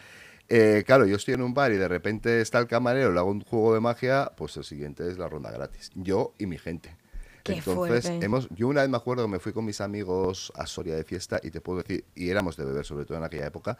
Eh, 0.49 0.83
claro, 0.85 1.05
yo 1.05 1.15
estoy 1.15 1.33
en 1.35 1.41
un 1.41 1.53
bar 1.53 1.71
y 1.71 1.77
de 1.77 1.87
repente 1.87 2.41
está 2.41 2.59
el 2.59 2.67
camarero, 2.67 3.11
le 3.13 3.19
hago 3.19 3.31
un 3.31 3.41
juego 3.41 3.73
de 3.73 3.79
magia, 3.79 4.31
pues 4.35 4.57
el 4.57 4.63
siguiente 4.63 5.07
es 5.09 5.17
la 5.17 5.29
ronda 5.29 5.49
gratis. 5.51 5.91
Yo 5.95 6.33
y 6.37 6.45
mi 6.45 6.57
gente. 6.57 6.95
Qué 7.43 7.53
Entonces, 7.53 8.03
fuerte. 8.05 8.23
hemos, 8.23 8.47
yo 8.51 8.67
una 8.67 8.81
vez 8.81 8.89
me 8.91 8.97
acuerdo 8.97 9.23
que 9.25 9.31
me 9.31 9.39
fui 9.39 9.51
con 9.51 9.65
mis 9.65 9.81
amigos 9.81 10.53
a 10.55 10.67
Soria 10.67 10.95
de 10.95 11.03
fiesta 11.03 11.39
y 11.41 11.49
te 11.49 11.59
puedo 11.59 11.79
decir, 11.81 12.05
y 12.13 12.29
éramos 12.29 12.55
de 12.55 12.65
beber 12.65 12.85
sobre 12.85 13.03
todo 13.05 13.17
en 13.17 13.23
aquella 13.23 13.47
época, 13.47 13.79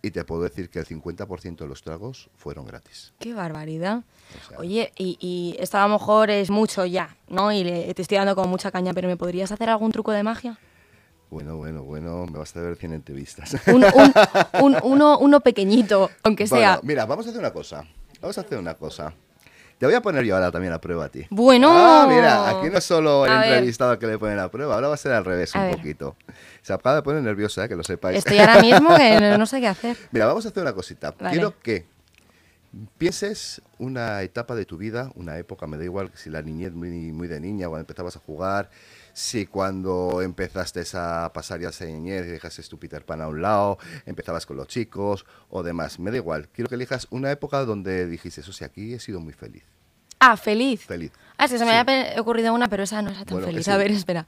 y 0.00 0.10
te 0.12 0.24
puedo 0.24 0.40
decir 0.42 0.70
que 0.70 0.78
el 0.78 0.86
50% 0.86 1.56
de 1.64 1.68
los 1.68 1.82
tragos 1.82 2.30
fueron 2.36 2.64
gratis. 2.66 3.12
Qué 3.18 3.34
barbaridad. 3.34 3.98
O 3.98 4.48
sea- 4.48 4.58
Oye, 4.58 4.92
y, 4.96 5.18
y 5.20 5.56
esto 5.60 5.76
a 5.76 5.82
lo 5.86 5.92
mejor 5.92 6.30
es 6.30 6.48
mucho 6.50 6.86
ya, 6.86 7.14
¿no? 7.28 7.52
Y 7.52 7.64
le- 7.64 7.92
te 7.92 8.00
estoy 8.00 8.16
dando 8.16 8.34
como 8.34 8.48
mucha 8.48 8.70
caña, 8.70 8.94
pero 8.94 9.08
¿me 9.08 9.18
podrías 9.18 9.52
hacer 9.52 9.68
algún 9.68 9.92
truco 9.92 10.12
de 10.12 10.22
magia? 10.22 10.58
Bueno, 11.32 11.56
bueno, 11.56 11.82
bueno, 11.82 12.26
me 12.30 12.38
vas 12.38 12.54
a 12.54 12.60
ver 12.60 12.76
100 12.76 12.92
entrevistas. 12.92 13.56
Un, 13.68 13.82
un- 13.84 14.12
un- 14.62 14.76
uno, 14.82 15.18
uno 15.18 15.40
pequeñito, 15.40 16.10
aunque 16.22 16.44
Bueno, 16.44 16.64
sea. 16.74 16.80
mira, 16.82 17.06
vamos 17.06 17.24
a 17.26 17.30
hacer 17.30 17.40
una 17.40 17.52
cosa. 17.54 17.84
Vamos 18.20 18.36
a 18.36 18.42
hacer 18.42 18.58
una 18.58 18.74
cosa. 18.74 19.14
Te 19.78 19.86
voy 19.86 19.94
a 19.94 20.02
poner 20.02 20.24
yo 20.26 20.34
ahora 20.36 20.52
también 20.52 20.74
a 20.74 20.78
prueba 20.80 21.06
a 21.06 21.08
ti. 21.08 21.26
Bueno. 21.30 21.70
Ah, 21.72 22.06
mira, 22.06 22.50
aquí 22.50 22.68
no 22.70 22.76
es 22.76 22.84
solo 22.84 23.24
el 23.24 23.32
A 23.32 23.40
ver. 23.40 23.48
entrevistado 23.54 23.98
que 23.98 24.06
le 24.06 24.18
pone 24.18 24.38
a 24.38 24.48
prueba, 24.50 24.74
ahora 24.74 24.88
va 24.88 24.94
a 24.94 24.98
ser 24.98 25.12
al 25.12 25.24
revés 25.24 25.56
A 25.56 25.60
un 25.60 25.64
ver. 25.68 25.76
poquito. 25.78 26.16
Se 26.60 26.74
acaba 26.74 26.96
de 26.96 27.02
poner 27.02 27.22
nerviosa, 27.22 27.64
eh, 27.64 27.68
que 27.68 27.76
lo 27.76 27.82
sepáis. 27.82 28.18
Estoy 28.18 28.36
ahora 28.38 28.60
mismo 28.60 28.94
que 28.94 29.18
no, 29.18 29.38
no 29.38 29.46
sé 29.46 29.58
qué 29.60 29.68
hacer. 29.68 29.96
Mira, 30.12 30.26
vamos 30.26 30.44
a 30.44 30.50
hacer 30.50 30.62
una 30.62 30.74
cosita. 30.74 31.14
Vale. 31.18 31.32
Quiero 31.32 31.58
que 31.60 31.86
pienses 32.98 33.60
una 33.78 34.22
etapa 34.22 34.54
de 34.54 34.64
tu 34.64 34.76
vida, 34.78 35.12
una 35.14 35.38
época, 35.38 35.66
me 35.66 35.76
da 35.76 35.84
igual 35.84 36.10
si 36.14 36.30
la 36.30 36.42
niñez 36.42 36.72
muy, 36.72 36.88
muy 37.12 37.28
de 37.28 37.38
niña, 37.40 37.68
cuando 37.68 37.80
empezabas 37.82 38.16
a 38.16 38.20
jugar, 38.20 38.70
si 39.12 39.46
cuando 39.46 40.22
empezaste 40.22 40.82
a 40.94 41.30
pasar 41.34 41.60
ya 41.60 41.68
esa 41.68 41.84
niñez 41.84 42.26
y 42.26 42.30
dejaste 42.30 42.62
tu 42.62 42.78
Peter 42.78 43.04
Pan 43.04 43.20
a 43.20 43.28
un 43.28 43.42
lado, 43.42 43.78
empezabas 44.06 44.46
con 44.46 44.56
los 44.56 44.68
chicos 44.68 45.26
o 45.50 45.62
demás, 45.62 45.98
me 45.98 46.10
da 46.10 46.16
igual. 46.16 46.48
Quiero 46.48 46.68
que 46.68 46.76
elijas 46.76 47.06
una 47.10 47.30
época 47.30 47.64
donde 47.64 48.06
dijiste, 48.06 48.40
o 48.40 48.52
sea, 48.52 48.68
aquí 48.68 48.94
he 48.94 49.00
sido 49.00 49.20
muy 49.20 49.34
feliz. 49.34 49.64
Ah, 50.18 50.36
feliz. 50.36 50.82
Feliz. 50.86 51.10
Ah, 51.36 51.48
sí, 51.48 51.58
se 51.58 51.64
me 51.64 51.72
Sí. 51.72 51.76
había 51.76 52.20
ocurrido 52.20 52.54
una, 52.54 52.68
pero 52.68 52.84
esa 52.84 53.02
no 53.02 53.10
era 53.10 53.24
tan 53.24 53.34
Bueno, 53.34 53.48
feliz. 53.48 53.66
A 53.68 53.72
sí. 53.72 53.78
ver, 53.78 53.90
espera. 53.90 54.26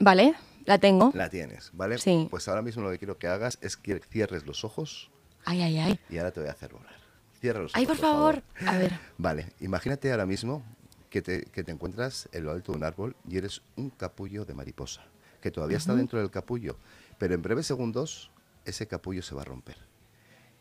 Vale, 0.00 0.34
la 0.64 0.78
tengo. 0.78 1.12
La 1.14 1.30
tienes, 1.30 1.70
¿vale? 1.72 1.98
Sí. 1.98 2.26
Pues 2.30 2.46
ahora 2.48 2.62
mismo 2.62 2.82
lo 2.82 2.90
que 2.90 2.98
quiero 2.98 3.16
que 3.18 3.26
hagas 3.28 3.58
es 3.62 3.76
que 3.76 4.00
cierres 4.00 4.44
los 4.46 4.64
ojos 4.64 5.10
Ay, 5.44 5.62
ay, 5.62 5.78
ay. 5.78 6.00
y 6.10 6.18
ahora 6.18 6.30
te 6.30 6.40
voy 6.40 6.48
a 6.48 6.52
hacer 6.52 6.72
volar. 6.72 6.94
Cierra 7.40 7.60
los 7.60 7.74
Ay, 7.74 7.84
ojos, 7.84 7.98
por 7.98 8.06
favor. 8.06 8.42
A 8.66 8.76
ver. 8.76 8.98
Vale, 9.18 9.52
imagínate 9.60 10.10
ahora 10.10 10.26
mismo 10.26 10.64
que 11.10 11.22
te, 11.22 11.44
que 11.44 11.62
te 11.64 11.72
encuentras 11.72 12.28
en 12.32 12.44
lo 12.44 12.50
alto 12.50 12.72
de 12.72 12.78
un 12.78 12.84
árbol 12.84 13.16
y 13.28 13.38
eres 13.38 13.62
un 13.76 13.90
capullo 13.90 14.44
de 14.44 14.54
mariposa, 14.54 15.02
que 15.40 15.50
todavía 15.50 15.76
está 15.78 15.94
dentro 15.94 16.18
del 16.18 16.30
capullo, 16.30 16.76
pero 17.18 17.34
en 17.34 17.42
breves 17.42 17.66
segundos 17.66 18.30
ese 18.64 18.86
capullo 18.86 19.22
se 19.22 19.34
va 19.34 19.42
a 19.42 19.44
romper. 19.44 19.76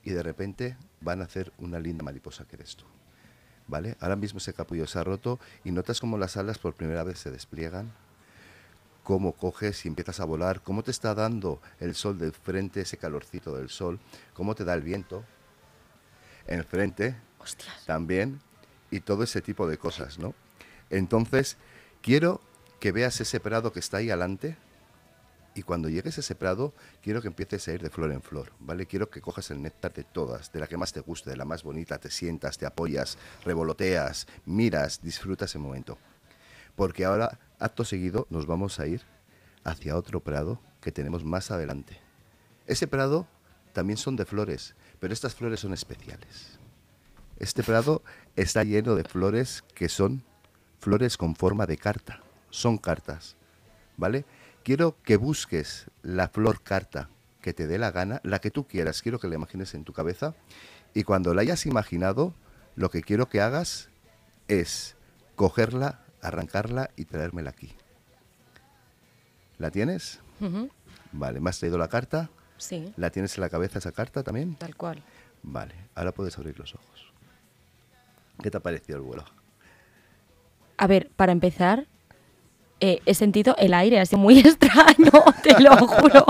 Y 0.03 0.11
de 0.11 0.23
repente 0.23 0.77
van 1.01 1.21
a 1.21 1.25
hacer 1.25 1.51
una 1.57 1.79
linda 1.79 2.03
mariposa 2.03 2.45
que 2.45 2.55
eres 2.55 2.75
tú. 2.75 2.85
¿Vale? 3.67 3.97
Ahora 3.99 4.15
mismo 4.15 4.37
ese 4.37 4.53
capullo 4.53 4.87
se 4.87 4.97
ha 4.97 5.03
roto 5.03 5.39
y 5.65 5.71
notas 5.71 5.99
cómo 5.99 6.17
las 6.17 6.37
alas 6.37 6.57
por 6.57 6.73
primera 6.75 7.03
vez 7.03 7.19
se 7.19 7.31
despliegan, 7.31 7.91
cómo 9.07 9.31
coges 9.31 9.85
y 9.85 9.87
empiezas 9.87 10.19
a 10.19 10.25
volar, 10.25 10.61
cómo 10.61 10.83
te 10.83 10.91
está 10.91 11.15
dando 11.15 11.61
el 11.79 11.95
sol 11.95 12.17
del 12.17 12.33
frente, 12.33 12.81
ese 12.81 12.97
calorcito 12.97 13.55
del 13.55 13.69
sol, 13.69 14.01
cómo 14.33 14.53
te 14.53 14.65
da 14.65 14.73
el 14.73 14.81
viento 14.81 15.23
en 16.45 16.59
el 16.59 16.65
frente, 16.65 17.15
Hostias. 17.39 17.85
también 17.85 18.41
y 18.91 18.99
todo 18.99 19.23
ese 19.23 19.41
tipo 19.41 19.65
de 19.65 19.77
cosas, 19.77 20.19
¿no? 20.19 20.35
Entonces, 20.89 21.55
quiero 22.01 22.41
que 22.81 22.91
veas 22.91 23.21
ese 23.21 23.39
prado 23.39 23.71
que 23.71 23.79
está 23.79 23.95
ahí 23.95 24.09
adelante 24.09 24.57
y 25.55 25.63
cuando 25.63 25.87
llegues 25.87 26.17
a 26.17 26.19
ese 26.19 26.35
prado, 26.35 26.73
quiero 27.01 27.21
que 27.21 27.29
empieces 27.29 27.65
a 27.69 27.71
ir 27.75 27.81
de 27.81 27.89
flor 27.89 28.11
en 28.11 28.21
flor, 28.21 28.51
¿vale? 28.59 28.87
Quiero 28.87 29.09
que 29.09 29.21
cojas 29.21 29.49
el 29.51 29.61
néctar 29.61 29.93
de 29.93 30.03
todas, 30.03 30.51
de 30.51 30.59
la 30.59 30.67
que 30.67 30.75
más 30.75 30.91
te 30.91 30.99
guste, 30.99 31.29
de 31.29 31.37
la 31.37 31.45
más 31.45 31.63
bonita, 31.63 31.97
te 31.97 32.11
sientas, 32.11 32.57
te 32.57 32.65
apoyas, 32.65 33.17
revoloteas, 33.45 34.27
miras, 34.45 35.01
disfrutas 35.01 35.55
el 35.55 35.61
momento. 35.61 35.97
Porque 36.75 37.05
ahora, 37.05 37.39
acto 37.59 37.83
seguido, 37.85 38.27
nos 38.29 38.45
vamos 38.45 38.79
a 38.79 38.87
ir 38.87 39.01
hacia 39.63 39.97
otro 39.97 40.19
prado 40.19 40.59
que 40.81 40.91
tenemos 40.91 41.23
más 41.23 41.51
adelante. 41.51 41.99
Ese 42.65 42.87
prado 42.87 43.27
también 43.73 43.97
son 43.97 44.15
de 44.15 44.25
flores, 44.25 44.75
pero 44.99 45.13
estas 45.13 45.35
flores 45.35 45.59
son 45.59 45.73
especiales. 45.73 46.59
Este 47.39 47.63
prado 47.63 48.01
está 48.35 48.63
lleno 48.63 48.95
de 48.95 49.03
flores 49.03 49.63
que 49.75 49.89
son 49.89 50.23
flores 50.79 51.17
con 51.17 51.35
forma 51.35 51.65
de 51.65 51.77
carta. 51.77 52.21
Son 52.49 52.77
cartas, 52.77 53.35
¿vale? 53.97 54.25
Quiero 54.63 54.95
que 55.03 55.17
busques 55.17 55.85
la 56.01 56.29
flor 56.29 56.61
carta 56.61 57.09
que 57.41 57.53
te 57.53 57.67
dé 57.67 57.77
la 57.77 57.91
gana, 57.91 58.19
la 58.23 58.39
que 58.39 58.51
tú 58.51 58.67
quieras. 58.67 59.01
Quiero 59.01 59.19
que 59.19 59.27
la 59.27 59.35
imagines 59.35 59.73
en 59.73 59.83
tu 59.83 59.93
cabeza. 59.93 60.33
Y 60.93 61.03
cuando 61.03 61.33
la 61.33 61.41
hayas 61.41 61.65
imaginado, 61.65 62.33
lo 62.75 62.89
que 62.89 63.01
quiero 63.01 63.29
que 63.29 63.41
hagas 63.41 63.89
es 64.47 64.95
cogerla, 65.35 66.01
arrancarla 66.21 66.89
y 66.95 67.05
traérmela 67.05 67.49
aquí. 67.51 67.73
¿La 69.57 69.71
tienes? 69.71 70.19
Vale, 71.11 71.39
¿me 71.39 71.49
has 71.49 71.59
traído 71.59 71.77
la 71.77 71.87
carta? 71.87 72.29
Sí, 72.57 72.91
¿La 72.97 73.09
tienes 73.11 73.35
en 73.37 73.41
la 73.41 73.49
cabeza 73.49 73.79
esa 73.79 73.91
carta 73.91 74.23
también? 74.23 74.55
tal 74.55 74.75
cual. 74.75 75.01
Vale, 75.43 75.75
ahora 75.95 76.11
puedes 76.11 76.37
abrir 76.37 76.57
los 76.59 76.73
ojos. 76.75 77.11
¿Qué 78.41 78.49
te 78.51 78.57
ha 78.57 78.59
parecido 78.61 78.97
el 78.97 79.03
vuelo? 79.03 79.23
A 80.77 80.87
ver, 80.87 81.09
para 81.15 81.31
empezar, 81.31 81.85
eh, 82.79 82.99
he 83.05 83.13
sentido 83.15 83.55
el 83.57 83.73
aire 83.73 83.99
así 83.99 84.15
muy 84.15 84.39
extraño, 84.39 85.11
te 85.43 85.59
lo 85.61 85.75
juro. 85.77 86.25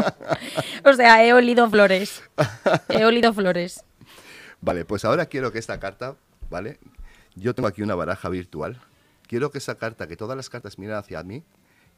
O 0.86 0.94
sea, 0.94 1.24
he 1.26 1.34
olido 1.34 1.70
flores. 1.70 2.22
He 2.90 3.04
olido 3.06 3.34
flores. 3.34 3.84
Vale, 4.62 4.86
pues 4.86 5.06
ahora 5.06 5.26
quiero 5.28 5.52
que 5.52 5.60
esta 5.60 5.80
carta, 5.80 6.16
¿vale? 6.50 6.80
Yo 7.36 7.54
tengo 7.56 7.68
aquí 7.68 7.82
una 7.82 7.96
baraja 7.96 8.30
virtual. 8.30 8.80
Quiero 9.28 9.52
que 9.52 9.58
esa 9.58 9.76
carta, 9.76 10.08
que 10.08 10.16
todas 10.16 10.38
las 10.38 10.50
cartas 10.50 10.80
miren 10.80 10.96
hacia 10.96 11.22
mí 11.24 11.44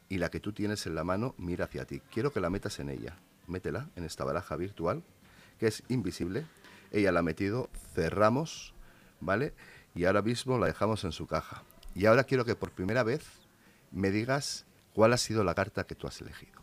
y 0.10 0.18
la 0.18 0.30
que 0.30 0.40
tú 0.40 0.52
tienes 0.52 0.86
en 0.88 0.96
la 0.96 1.04
mano 1.04 1.36
mira 1.38 1.66
hacia 1.66 1.86
ti. 1.86 2.02
Quiero 2.12 2.34
que 2.34 2.40
la 2.40 2.50
metas 2.50 2.80
en 2.80 2.90
ella. 2.90 3.18
Métela 3.48 3.90
en 3.96 4.04
esta 4.04 4.24
baraja 4.26 4.56
virtual, 4.56 5.04
que 5.60 5.68
es 5.68 5.84
invisible. 5.88 6.46
Ella 6.92 7.12
la 7.12 7.20
ha 7.20 7.24
metido, 7.24 7.70
cerramos, 7.94 8.74
¿vale? 9.20 9.54
Y 9.94 10.06
ahora 10.06 10.22
mismo 10.22 10.58
la 10.58 10.68
dejamos 10.68 11.04
en 11.04 11.12
su 11.12 11.28
caja. 11.28 11.64
Y 11.94 12.08
ahora 12.08 12.24
quiero 12.24 12.46
que 12.46 12.56
por 12.56 12.72
primera 12.72 13.04
vez 13.04 13.24
me 13.92 14.10
digas 14.12 14.66
cuál 14.94 15.14
ha 15.14 15.18
sido 15.18 15.44
la 15.44 15.54
carta 15.54 15.86
que 15.86 15.96
tú 15.96 16.08
has 16.08 16.20
elegido. 16.22 16.60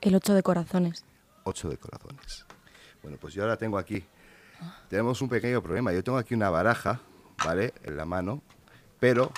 El 0.00 0.14
ocho 0.14 0.34
de 0.34 0.42
corazones. 0.42 1.04
Ocho 1.44 1.68
de 1.68 1.76
corazones. 1.76 2.46
Bueno, 3.02 3.18
pues 3.20 3.34
yo 3.34 3.42
ahora 3.42 3.56
tengo 3.56 3.78
aquí. 3.78 4.04
Tenemos 4.88 5.20
un 5.20 5.28
pequeño 5.28 5.62
problema. 5.62 5.92
Yo 5.92 6.02
tengo 6.02 6.18
aquí 6.18 6.34
una 6.34 6.48
baraja, 6.48 7.00
¿vale? 7.44 7.74
En 7.82 7.96
la 7.96 8.04
mano. 8.04 8.42
Pero 9.00 9.32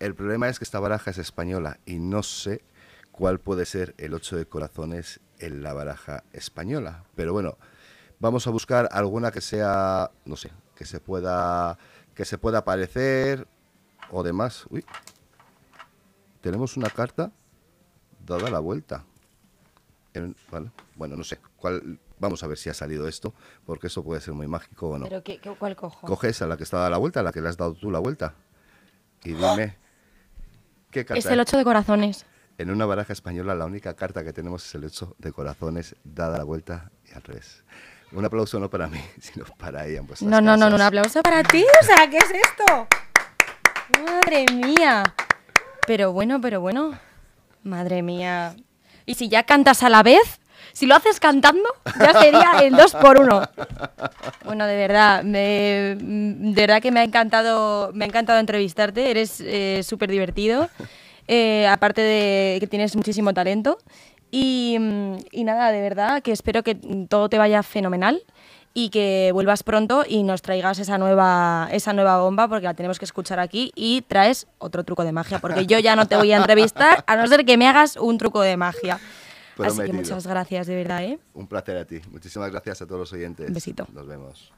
el 0.00 0.14
problema 0.14 0.48
es 0.48 0.58
que 0.58 0.64
esta 0.64 0.80
baraja 0.80 1.10
es 1.10 1.18
española 1.18 1.78
y 1.86 1.98
no 1.98 2.22
sé 2.22 2.64
cuál 3.12 3.38
puede 3.38 3.66
ser 3.66 3.94
el 3.98 4.14
ocho 4.14 4.36
de 4.36 4.46
corazones 4.46 5.20
en 5.38 5.62
la 5.62 5.72
baraja 5.72 6.24
española. 6.32 7.04
Pero 7.14 7.32
bueno, 7.32 7.56
vamos 8.18 8.46
a 8.46 8.50
buscar 8.50 8.88
alguna 8.92 9.30
que 9.30 9.40
sea, 9.40 10.10
no 10.24 10.36
sé, 10.36 10.50
que 10.74 10.84
se 10.86 11.00
pueda, 11.00 11.78
que 12.14 12.24
se 12.24 12.38
pueda 12.38 12.64
parecer 12.64 13.46
o 14.10 14.22
demás. 14.22 14.64
Uy. 14.70 14.84
Tenemos 16.40 16.76
una 16.76 16.88
carta 16.90 17.30
dada 18.26 18.50
la 18.50 18.58
vuelta. 18.60 19.04
En- 20.14 20.34
vale, 20.50 20.70
Bueno, 20.96 21.16
no 21.16 21.24
sé. 21.24 21.38
¿cuál, 21.56 22.00
vamos 22.18 22.42
a 22.42 22.46
ver 22.46 22.58
si 22.58 22.68
ha 22.70 22.74
salido 22.74 23.06
esto, 23.06 23.32
porque 23.64 23.86
eso 23.88 24.02
puede 24.02 24.20
ser 24.20 24.34
muy 24.34 24.46
mágico 24.46 24.88
o 24.90 24.98
no. 24.98 25.06
¿Pero 25.08 25.22
qué, 25.22 25.38
qué- 25.38 25.54
cuál 25.58 25.76
cojo? 25.76 26.06
Coges 26.06 26.40
a 26.42 26.46
la 26.46 26.56
que 26.56 26.64
está 26.64 26.78
dada 26.78 26.90
la 26.90 26.96
vuelta, 26.98 27.20
a 27.20 27.22
la 27.22 27.32
que 27.32 27.40
le 27.40 27.48
has 27.48 27.56
dado 27.56 27.74
tú 27.74 27.90
la 27.90 27.98
vuelta. 27.98 28.34
Y 29.24 29.34
dime, 29.34 29.76
¿qué 30.90 31.04
carta 31.04 31.18
Es 31.18 31.26
el 31.26 31.40
ocho 31.40 31.56
de 31.56 31.64
corazones. 31.64 32.26
En 32.58 32.70
una 32.70 32.84
baraja 32.84 33.12
española 33.12 33.54
la 33.54 33.64
única 33.64 33.94
carta 33.94 34.22
que 34.22 34.32
tenemos 34.34 34.66
es 34.66 34.74
el 34.74 34.84
8 34.84 35.16
de 35.18 35.32
corazones, 35.32 35.96
dada 36.04 36.36
la 36.36 36.44
vuelta 36.44 36.90
y 37.10 37.14
al 37.14 37.22
revés. 37.22 37.64
Un 38.12 38.24
aplauso 38.24 38.58
no 38.58 38.68
para 38.68 38.86
mí, 38.88 39.00
sino 39.20 39.44
para 39.56 39.86
ella 39.86 40.00
en 40.00 40.28
No, 40.28 40.40
no, 40.40 40.56
no, 40.56 40.68
no, 40.68 40.76
un 40.76 40.82
aplauso 40.82 41.22
para 41.22 41.42
ti. 41.42 41.64
O 41.80 41.84
sea, 41.84 42.10
¿qué 42.10 42.18
es 42.18 42.30
esto? 42.30 42.88
Madre 44.04 44.46
mía. 44.52 45.02
Pero 45.86 46.12
bueno, 46.12 46.40
pero 46.40 46.60
bueno. 46.60 46.98
Madre 47.62 48.02
mía. 48.02 48.56
Y 49.06 49.14
si 49.14 49.28
ya 49.28 49.44
cantas 49.44 49.82
a 49.82 49.88
la 49.88 50.02
vez, 50.02 50.39
si 50.72 50.86
lo 50.86 50.94
haces 50.94 51.20
cantando, 51.20 51.68
ya 51.98 52.12
sería 52.20 52.52
el 52.62 52.74
dos 52.74 52.94
por 52.94 53.20
uno. 53.20 53.42
Bueno, 54.44 54.66
de 54.66 54.76
verdad, 54.76 55.22
me, 55.22 55.96
de 55.98 56.60
verdad 56.60 56.80
que 56.82 56.90
me 56.90 57.00
ha 57.00 57.04
encantado, 57.04 57.90
me 57.92 58.04
ha 58.04 58.08
encantado 58.08 58.38
entrevistarte. 58.38 59.10
Eres 59.10 59.40
eh, 59.40 59.82
súper 59.82 60.10
divertido. 60.10 60.68
Eh, 61.28 61.66
aparte 61.68 62.00
de 62.00 62.58
que 62.60 62.66
tienes 62.66 62.96
muchísimo 62.96 63.32
talento. 63.32 63.78
Y, 64.30 64.76
mm, 64.78 65.16
y 65.32 65.44
nada, 65.44 65.72
de 65.72 65.80
verdad, 65.80 66.22
que 66.22 66.32
espero 66.32 66.62
que 66.62 66.76
todo 67.08 67.28
te 67.28 67.38
vaya 67.38 67.62
fenomenal 67.62 68.22
y 68.72 68.90
que 68.90 69.30
vuelvas 69.32 69.62
pronto 69.62 70.04
y 70.06 70.22
nos 70.22 70.42
traigas 70.42 70.78
esa 70.78 70.96
nueva, 70.98 71.68
esa 71.72 71.92
nueva 71.92 72.20
bomba 72.20 72.46
porque 72.48 72.64
la 72.64 72.74
tenemos 72.74 72.98
que 72.98 73.04
escuchar 73.04 73.40
aquí 73.40 73.72
y 73.74 74.02
traes 74.02 74.46
otro 74.58 74.84
truco 74.84 75.04
de 75.04 75.12
magia 75.12 75.40
porque 75.40 75.66
yo 75.66 75.78
ya 75.80 75.96
no 75.96 76.06
te 76.06 76.16
voy 76.16 76.32
a 76.32 76.36
entrevistar 76.36 77.04
a 77.06 77.16
no 77.16 77.26
ser 77.26 77.44
que 77.44 77.56
me 77.56 77.66
hagas 77.66 77.96
un 77.96 78.18
truco 78.18 78.40
de 78.42 78.56
magia. 78.56 79.00
Así 79.66 79.76
que 79.78 79.84
Prometido. 79.84 80.14
muchas 80.16 80.26
gracias, 80.26 80.66
de 80.66 80.74
verdad, 80.76 81.04
¿eh? 81.04 81.18
Un 81.34 81.46
placer 81.46 81.76
a 81.76 81.84
ti. 81.84 82.00
Muchísimas 82.10 82.50
gracias 82.50 82.82
a 82.82 82.86
todos 82.86 83.00
los 83.00 83.12
oyentes. 83.12 83.48
Un 83.48 83.54
besito. 83.54 83.86
Nos 83.92 84.06
vemos. 84.06 84.52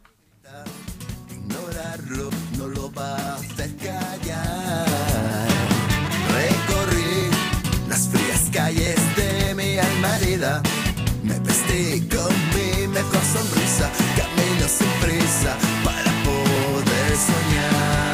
Ignorarlo 1.31 2.31
no 2.59 2.69
lo 2.69 2.93
va 2.93 3.17
a 3.17 3.35
hacer 3.37 3.75
callar. 3.77 4.87
Recorrí 6.33 7.31
las 7.89 8.09
frías 8.09 8.51
calles 8.53 8.97
de 9.17 9.55
mi 9.55 9.79
alma 9.79 10.17
herida. 10.19 10.63
Me 11.23 11.39
vestí 11.41 12.09
con 12.09 12.33
mi 12.55 12.89
mejor 12.89 13.23
sonrisa. 13.33 13.91
Camino 14.17 14.69
sin 14.69 14.89
prisa 15.01 15.57
para 15.85 16.11
poder 16.25 17.17
soñar. 17.17 18.12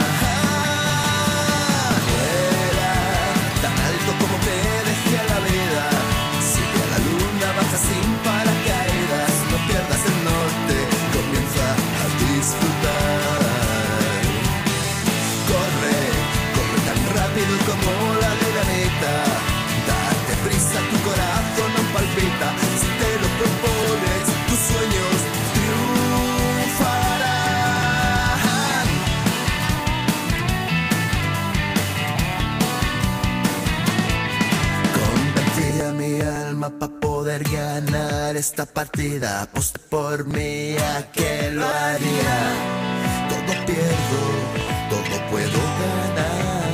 Aposté 38.98 39.78
por 39.90 40.26
mí 40.26 40.76
a 40.76 41.08
que 41.12 41.52
lo 41.52 41.64
haría. 41.64 42.38
Todo 43.28 43.64
pierdo, 43.64 44.22
todo 44.90 45.30
puedo 45.30 45.60
ganar. 45.78 46.66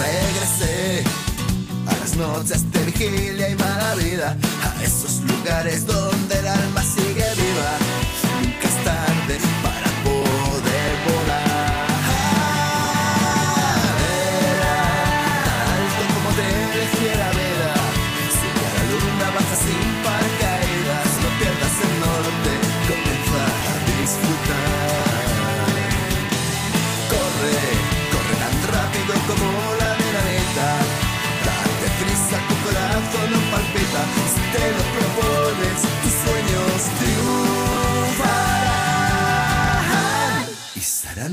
Regresé 0.00 1.04
a 1.86 1.94
las 2.00 2.16
noches 2.16 2.72
de 2.72 2.84
vigilia 2.86 3.50
y 3.50 3.54
mala 3.56 3.94
vida, 3.96 4.34
a 4.64 4.82
esos 4.82 5.20
lugares 5.20 5.84
donde 5.84 6.38
el 6.38 6.46
alma 6.48 6.81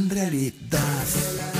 realidad. 0.10 1.59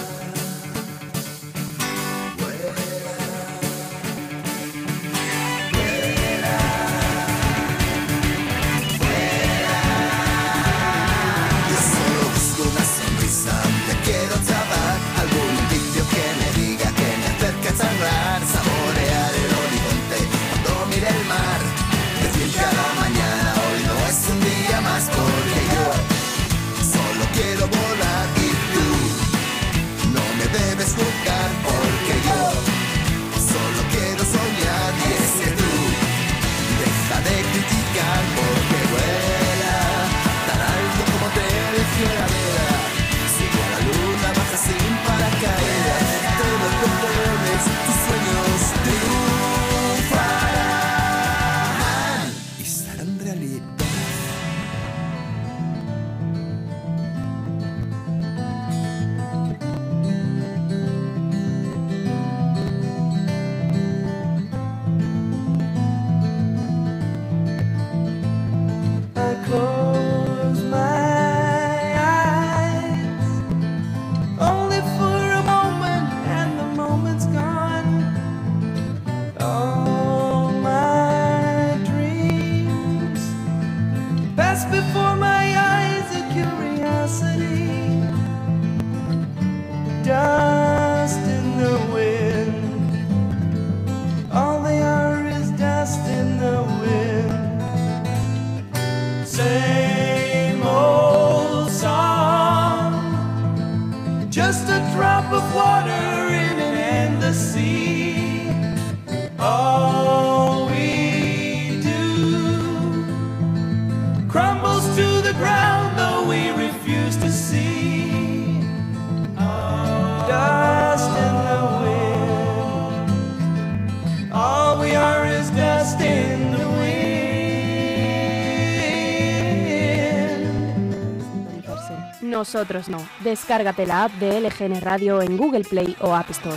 Nosotros 132.40 132.88
no. 132.88 133.06
Descárgate 133.20 133.86
la 133.86 134.06
app 134.06 134.14
de 134.14 134.40
LGN 134.40 134.80
Radio 134.80 135.22
en 135.22 135.36
Google 135.36 135.66
Play 135.66 135.98
o 136.00 136.16
App 136.16 136.30
Store. 136.30 136.56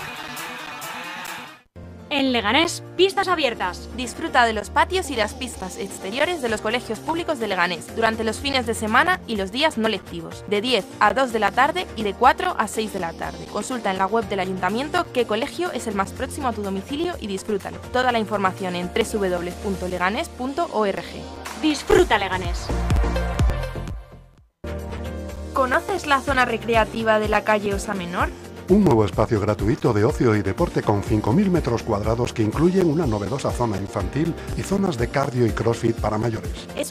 En 2.09 2.31
Leganés, 2.31 2.85
pistas 2.97 3.27
abiertas. 3.27 3.89
Disfruta 3.97 4.47
de 4.47 4.53
los 4.53 4.71
patios 4.71 5.11
y 5.11 5.17
las 5.17 5.35
pistas 5.35 5.79
exteriores 5.79 6.41
de 6.41 6.49
los 6.49 6.61
colegios 6.61 7.01
públicos 7.01 7.41
de 7.41 7.49
Leganés 7.49 7.97
durante 7.97 8.23
los 8.23 8.39
fines 8.39 8.65
de 8.65 8.75
semana 8.75 9.21
y 9.27 9.35
los 9.35 9.51
días 9.51 9.77
no 9.77 9.89
lectivos, 9.89 10.45
de 10.47 10.61
10 10.61 10.87
a 11.01 11.15
2 11.15 11.33
de 11.33 11.39
la 11.41 11.51
tarde 11.51 11.89
y 11.97 12.05
de 12.05 12.15
4 12.15 12.55
a 12.57 12.69
6 12.69 12.93
de 12.93 13.01
la 13.01 13.13
tarde. 13.13 13.45
Consulta 13.47 13.91
en 13.91 13.99
la 13.99 14.07
web 14.07 14.29
del 14.29 14.39
ayuntamiento 14.39 15.05
qué 15.13 15.27
colegio 15.27 15.73
es 15.73 15.89
el 15.89 15.97
más 15.97 16.13
próximo 16.13 16.47
a 16.47 16.53
tu 16.53 16.63
domicilio 16.63 17.15
y 17.19 17.27
disfrútalo. 17.27 17.79
Toda 17.93 18.13
la 18.13 18.21
información 18.21 18.77
en 18.77 18.89
www.leganés.org. 18.89 21.05
Disfruta 21.61 22.19
Leganés. 22.19 22.69
¿Conoces 25.63 26.09
la 26.09 26.21
zona 26.21 26.45
recreativa 26.45 27.21
de 27.21 27.29
la 27.29 27.45
calle 27.45 27.73
Osa 27.73 27.95
Menor? 27.95 28.31
Un 28.69 28.83
nuevo 28.83 29.05
espacio 29.05 29.39
gratuito 29.39 29.93
de 29.93 30.05
ocio 30.05 30.35
y 30.35 30.43
deporte 30.43 30.83
con 30.83 31.05
5.000 31.05 31.51
metros 31.51 31.85
cuadrados 31.85 32.33
que 32.33 32.43
incluyen 32.43 32.91
una 32.91 33.07
novedosa 33.07 33.53
zona 33.53 33.77
infantil 33.77 34.35
y 34.57 34.63
zonas 34.63 34.99
de 34.99 35.07
cardio 35.07 35.47
y 35.47 35.51
crossfit 35.51 35.95
para 35.95 36.19
mayores. 36.19 36.51
Es 36.77 36.91